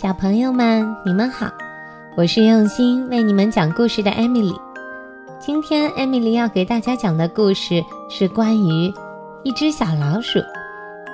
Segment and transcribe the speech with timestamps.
[0.00, 1.52] 小朋友们，你们好，
[2.16, 4.54] 我是用心为你们讲故事的艾米丽。
[5.38, 8.90] 今天艾米丽要给大家讲的故事是关于
[9.42, 10.38] 一只小老鼠。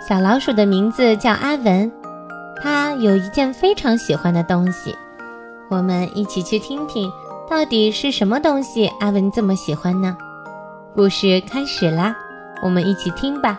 [0.09, 1.91] 小老鼠的名字叫阿文，
[2.63, 4.95] 它有一件非常喜欢的东西。
[5.69, 7.11] 我们一起去听听，
[7.51, 10.17] 到底是什么东西阿文这么喜欢呢？
[10.95, 12.17] 故事开始啦，
[12.63, 13.59] 我们一起听吧。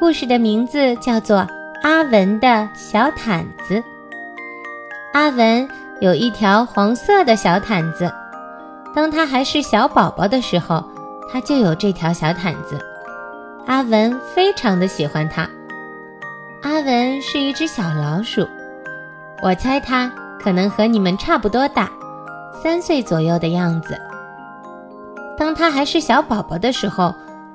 [0.00, 1.36] 故事的名字叫做
[1.84, 3.76] 《阿文的小毯子》。
[5.12, 5.68] 阿文
[6.00, 8.12] 有一条黄色的小毯子，
[8.94, 10.84] 当他还是小宝宝的时候，
[11.28, 12.78] 他就有这条小毯子。
[13.66, 15.48] 阿文非常的喜欢它。
[16.62, 18.46] 阿文是一只小老鼠，
[19.42, 20.10] 我猜它
[20.40, 21.90] 可能和你们差不多大，
[22.62, 24.00] 三岁左右的样子。
[25.36, 27.12] 当他还是小宝宝的时候，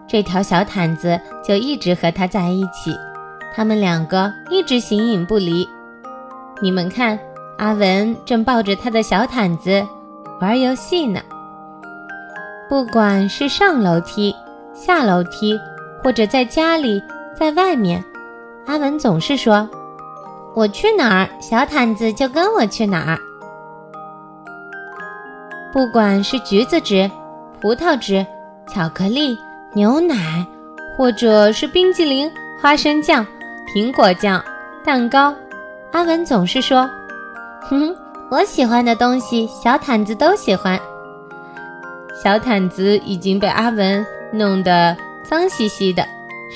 [0.07, 2.93] 这条小毯子就一直和他在一起，
[3.55, 5.65] 他们两个一直形影不离。
[6.61, 7.17] 你们看。
[7.57, 9.85] 阿文正抱着他的小毯子
[10.41, 11.21] 玩游戏呢。
[12.67, 14.35] 不管是上楼梯、
[14.73, 15.59] 下楼梯，
[16.03, 17.01] 或者在家里、
[17.37, 18.03] 在外面，
[18.65, 19.69] 阿文总是说
[20.53, 23.19] ：“我去哪儿，小毯子就跟我去哪儿。”
[25.71, 27.09] 不管是橘子汁、
[27.61, 28.25] 葡萄汁、
[28.67, 29.37] 巧克力、
[29.73, 30.45] 牛奶，
[30.97, 32.29] 或者是冰激凌、
[32.61, 33.25] 花生酱、
[33.73, 34.43] 苹果酱、
[34.83, 35.33] 蛋糕，
[35.91, 36.89] 阿文总是说。
[37.69, 37.95] 哼，
[38.29, 40.79] 我喜欢的东西，小毯子都喜欢。
[42.23, 44.95] 小毯子已经被阿文弄得
[45.29, 46.05] 脏兮兮的，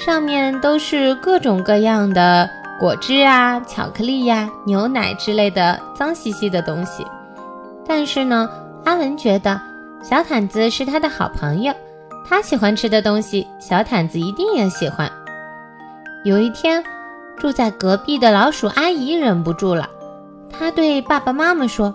[0.06, 2.50] 上面都是各种各样的
[2.80, 7.06] 果汁啊、巧克力呀、牛奶之类的脏兮兮的东西。
[7.86, 8.50] 但是呢，
[8.86, 9.60] 阿文觉得
[10.02, 11.74] 小毯子是他的好朋友，
[12.28, 15.12] 他喜欢吃的东西，小毯子一定也喜欢。
[16.24, 16.84] 有一天，
[17.38, 19.90] 住在隔壁的老鼠阿姨忍不住了。
[20.52, 21.94] 他对爸爸妈妈说：“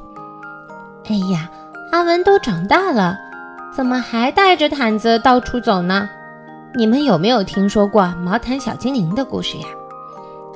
[1.09, 1.51] 哎呀，
[1.93, 3.17] 阿文都长大了，
[3.75, 6.09] 怎么还带着毯子到处走呢？
[6.75, 9.67] 你们有没有听说过毛毯小精灵的故事呀？”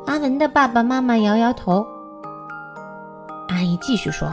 [0.06, 1.87] 阿文的爸爸妈妈摇摇头。
[3.49, 4.28] 阿姨继续说：“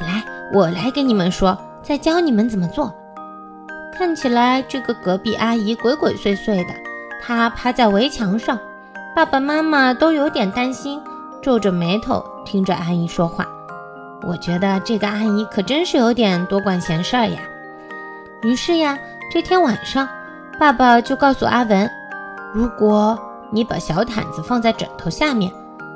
[0.00, 2.92] 来，我来给你们说，再教你们怎么做。”
[3.94, 6.74] 看起来这个隔壁阿姨鬼鬼祟祟的，
[7.22, 8.58] 她趴在围墙上，
[9.14, 11.00] 爸爸妈妈都有点担心。
[11.42, 13.46] 皱着眉头听着阿姨说话，
[14.22, 17.40] 我觉得这个阿姨可真是有点多管闲事儿呀。
[18.42, 18.98] 于是呀，
[19.30, 20.08] 这天晚上，
[20.58, 21.88] 爸爸就告诉阿文，
[22.52, 23.18] 如果
[23.50, 25.52] 你把小毯子放在枕头下面，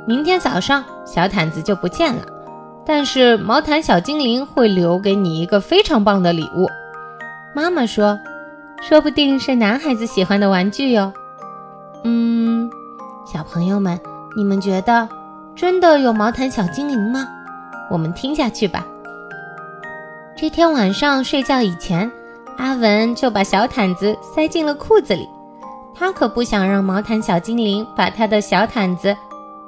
[0.07, 2.23] 明天早上小毯子就不见了。
[2.85, 6.69] 但是毛毯小精灵会留给你一个非常棒的礼物。
[7.53, 8.17] 妈妈说，
[8.81, 11.13] 说不定是男孩子喜欢的玩具哟。
[12.05, 12.71] 嗯，
[13.27, 13.99] 小朋友们，
[14.37, 15.09] 你们觉得？
[15.57, 17.27] 真的有毛毯小精灵吗？
[17.91, 18.87] 我们听下去吧。
[20.37, 22.13] 这天晚上睡觉以前，
[22.59, 25.27] 阿文就把小毯子塞进了裤子里。
[25.95, 29.17] 他可不想让毛毯小精灵把他的小毯子，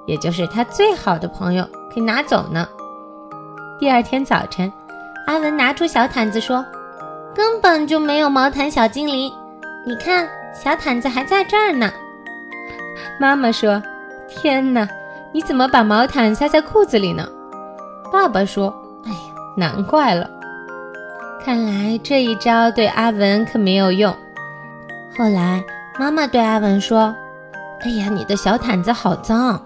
[0.04, 2.68] 也就是他最好的朋友，给拿走呢。
[3.80, 4.70] 第二天早晨，
[5.26, 6.62] 阿文拿出小毯子说
[7.34, 9.32] ：“根本就没有毛毯小精灵，
[9.86, 11.90] 你看，小毯子还在这儿呢。”
[13.18, 13.82] 妈妈说
[14.28, 14.86] ：“天哪！”
[15.32, 17.28] 你怎么把毛毯塞在裤子里呢？
[18.10, 18.74] 爸爸说
[19.04, 19.16] ：“哎呀，
[19.56, 20.28] 难怪了，
[21.44, 24.14] 看来这一招对阿文可没有用。”
[25.18, 25.62] 后来
[25.98, 27.14] 妈妈对阿文说
[27.84, 29.62] ：“哎呀，你的小毯子好脏。”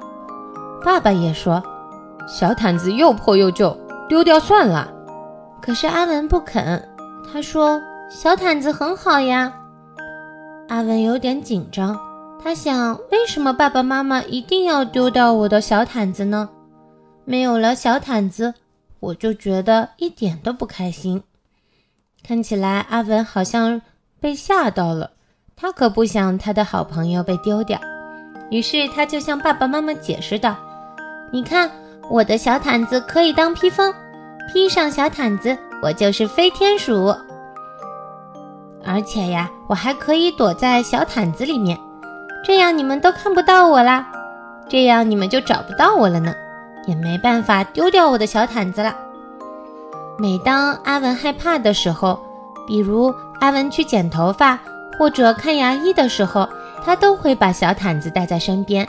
[0.84, 1.62] 爸爸也说
[2.26, 3.76] ：“小毯子又破又旧，
[4.08, 4.90] 丢掉算了。”
[5.62, 6.88] 可是阿文不肯，
[7.32, 7.80] 他说
[8.10, 9.52] ：“小毯子很好呀。”
[10.68, 11.96] 阿文有点紧张。
[12.44, 16.48] 他想，为什么爸爸妈妈一定要丢掉我的小毯子呢？
[17.24, 18.54] 没有了小毯子，
[18.98, 21.22] 我就觉得一点都不开心。
[22.26, 23.80] 看起来阿文好像
[24.20, 25.12] 被吓到了，
[25.54, 27.78] 他可不想他的好朋友被丢掉。
[28.50, 30.56] 于是他就向爸爸妈妈解释道
[31.32, 31.70] ：“你看，
[32.10, 33.94] 我的小毯子可以当披风，
[34.52, 37.14] 披上小毯子，我就是飞天鼠。
[38.84, 41.78] 而且呀，我还可以躲在小毯子里面。”
[42.44, 44.06] 这样你们都看不到我啦，
[44.68, 46.34] 这样你们就找不到我了呢，
[46.86, 48.94] 也没办法丢掉我的小毯子了。
[50.18, 52.18] 每当阿文害怕的时候，
[52.66, 54.58] 比如阿文去剪头发
[54.98, 56.48] 或者看牙医的时候，
[56.84, 58.86] 他都会把小毯子带在身边。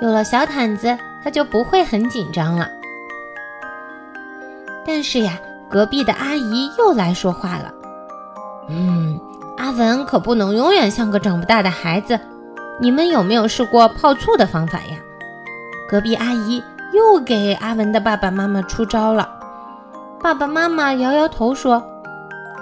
[0.00, 2.68] 有了小毯子，他就不会很紧张了。
[4.86, 5.38] 但是呀，
[5.68, 7.72] 隔壁的阿姨又来说话了。
[8.68, 9.18] 嗯，
[9.56, 12.18] 阿文可不能永远像个长不大的孩子。
[12.78, 14.98] 你们有没有试过泡醋的方法呀？
[15.88, 16.62] 隔壁阿姨
[16.92, 19.28] 又给阿文的爸爸妈妈出招了。
[20.20, 21.82] 爸爸妈妈摇摇头说：“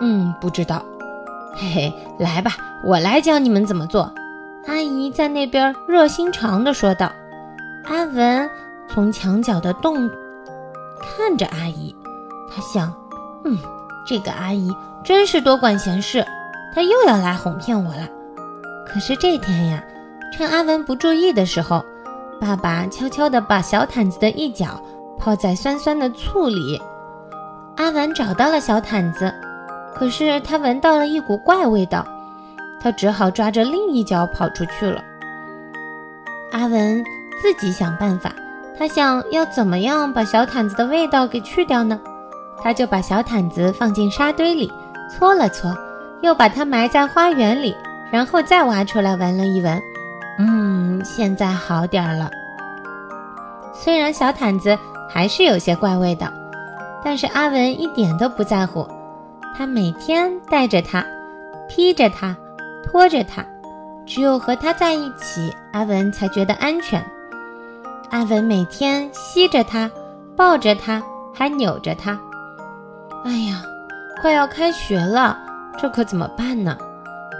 [0.01, 0.85] 嗯，不知道。
[1.57, 2.53] ”嘿嘿，来吧，
[2.85, 4.13] 我来教你们怎么做。
[4.67, 7.11] 阿姨在那边热心肠地说道。
[7.87, 8.49] 阿文
[8.89, 10.11] 从墙角的洞
[11.01, 11.95] 看着阿姨，
[12.51, 12.93] 他想
[13.45, 13.59] ：“嗯，
[14.07, 14.75] 这个阿姨
[15.05, 16.27] 真是多管闲事，
[16.75, 18.09] 她又要来哄骗我了。”
[18.87, 19.83] 可是这天呀，
[20.37, 21.81] 趁阿文不注意的时候，
[22.41, 24.83] 爸爸悄悄地把小毯子的一角
[25.17, 26.83] 泡在酸酸的醋里。
[27.77, 29.33] 阿文找到了小毯子，
[29.95, 32.05] 可是他闻到了一股怪味道，
[32.81, 35.01] 他只好抓着另一角跑出去了。
[36.51, 37.05] 阿文
[37.41, 38.35] 自己想办法，
[38.77, 42.01] 他想要怎么样把小毯子的味道给去掉呢？
[42.61, 44.69] 他就把小毯子放进沙堆里，
[45.09, 45.73] 搓了搓，
[46.23, 47.77] 又把它埋在花园里，
[48.11, 49.81] 然后再挖出来闻了一闻，
[50.39, 52.31] 嗯，现在好点儿了。
[53.73, 54.79] 虽然小毯子
[55.09, 56.33] 还是有些怪味的。
[57.07, 58.89] 但是阿文一点都不在乎，
[59.55, 61.05] 他每天带着它，
[61.69, 62.35] 披着它，
[62.83, 63.45] 拖着它，
[64.07, 67.05] 只有和它在一起，阿文才觉得安全。
[68.09, 69.91] 阿文每天吸着它，
[70.35, 71.03] 抱着它，
[71.35, 72.19] 还扭着它。
[73.27, 73.63] 哎呀，
[74.23, 75.39] 快要开学了，
[75.77, 76.79] 这可怎么办呢？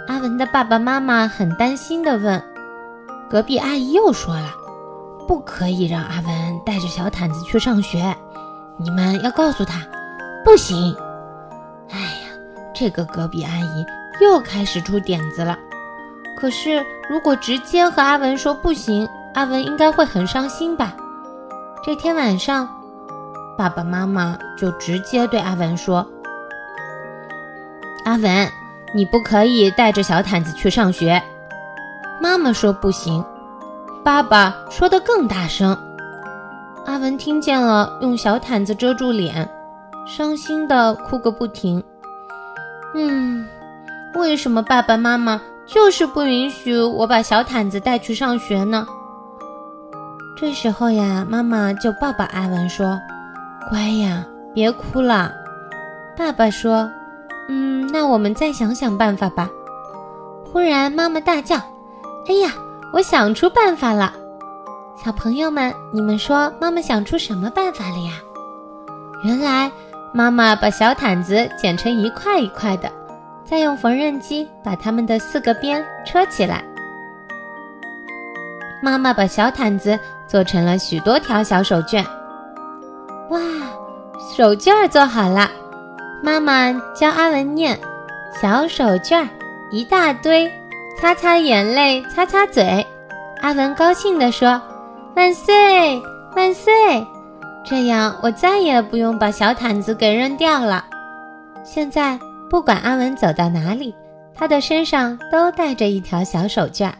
[0.07, 2.39] 阿文的爸爸妈妈很担心地问。
[3.29, 4.49] 隔壁阿姨又说了，
[5.27, 8.15] 不可以让阿文带着小毯子去上学。
[8.77, 9.81] 你们要告诉他，
[10.43, 10.95] 不行。
[11.89, 12.37] 哎呀，
[12.73, 13.85] 这个隔壁阿姨
[14.21, 15.57] 又开始出点子了。
[16.37, 20.93] 可是如果直接和阿文说不行，阿文应该会很伤心吧？
[21.83, 22.67] 这天晚上，
[23.57, 26.05] 爸爸妈妈就直接对阿文说
[28.05, 28.47] ：“阿文，
[28.93, 31.21] 你不可以带着小毯子去上学。”
[32.21, 33.23] 妈妈说不行，
[34.03, 35.77] 爸爸说的更大声。
[36.85, 39.49] 阿文听见了，用小毯子遮住脸，
[40.05, 41.83] 伤心的哭个不停。
[42.93, 43.45] 嗯，
[44.15, 48.87] 为什么爸爸妈妈就是不允许我把小毯子带去上学呢？
[50.37, 52.99] 这时候呀，妈妈就抱抱阿文说
[53.69, 55.33] ：“乖呀，别哭了。”
[56.15, 56.89] 爸爸说
[57.49, 59.49] ：“嗯，那我们再想想办法吧。”
[60.51, 61.57] 忽然，妈妈大叫
[62.27, 62.51] ：“哎呀，
[62.91, 64.13] 我想出办法了！”
[65.03, 68.13] 小朋友们，你们说妈妈想出什么办法了呀？
[69.23, 69.71] 原来
[70.13, 72.91] 妈妈把小毯子剪成一块一块的，
[73.43, 76.63] 再用缝纫机把它们的四个边车起来。
[78.81, 82.03] 妈妈把小毯子做成了许多条小手绢。
[83.29, 83.39] 哇，
[84.35, 85.49] 手绢做好了！
[86.23, 87.79] 妈妈教阿文念：
[88.41, 89.27] 小手绢
[89.71, 90.51] 一大堆，
[90.99, 92.85] 擦擦眼泪，擦擦嘴。
[93.41, 94.61] 阿文高兴地说。
[95.15, 95.53] 万岁，
[96.35, 96.73] 万岁！
[97.63, 100.85] 这样我再也不用把小毯子给扔掉了。
[101.63, 102.19] 现在
[102.49, 103.95] 不管阿文走到哪里，
[104.33, 106.91] 他的身上都带着一条小手绢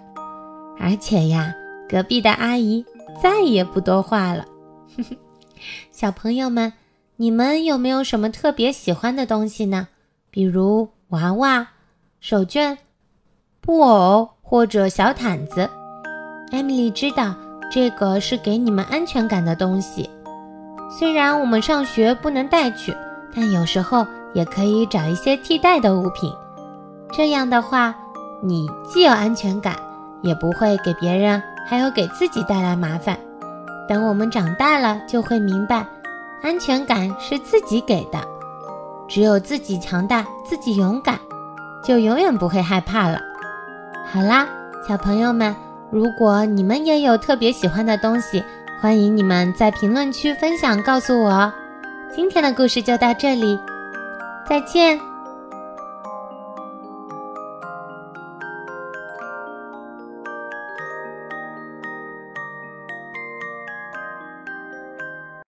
[0.80, 1.54] 而且呀，
[1.90, 2.86] 隔壁的阿姨
[3.22, 4.46] 再也不多话了。
[5.92, 6.72] 小朋友们，
[7.18, 9.90] 你们有没有什么特别喜欢的东西呢？
[10.32, 11.68] 比如娃娃、
[12.22, 12.78] 手绢、
[13.66, 15.68] 布偶或者小毯子？
[16.52, 17.34] 艾米丽知道。
[17.72, 20.08] 这个是给你们安全感的东西，
[20.88, 22.96] 虽然我们上学不能带去，
[23.36, 24.06] 但有时候
[24.36, 26.32] 也可以找一些替代的物品。
[27.12, 27.94] 这样的话，
[28.42, 29.76] 你既有安全感，
[30.22, 33.18] 也不会给别人还有给自己带来麻烦。
[33.90, 35.86] 等我们长大了，就会明白，
[36.44, 38.20] 安全感是自己给的。
[39.08, 41.20] 只有自己强大，自己勇敢，
[41.84, 43.20] 就永远不会害怕了。
[44.16, 44.48] 好啦，
[44.88, 45.54] 小朋友们。
[45.92, 48.42] 如果你们也有特别喜欢的东西，
[48.80, 51.52] 欢迎你们在评论区分享告诉我。
[52.16, 53.60] 今天的故事就到这里，
[54.48, 54.98] 再见。